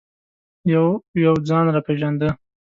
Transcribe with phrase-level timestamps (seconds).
[0.73, 0.85] یو
[1.25, 2.29] یو ځان را پېژانده.